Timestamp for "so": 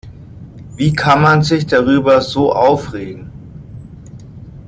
2.21-2.51